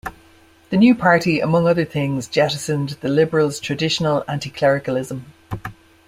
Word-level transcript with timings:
The 0.71 0.77
new 0.77 0.95
party, 0.95 1.39
among 1.39 1.67
other 1.67 1.85
things, 1.85 2.27
jettisoned 2.27 2.97
the 3.01 3.07
Liberals' 3.07 3.59
traditional 3.59 4.23
anti-clericalism. 4.27 5.27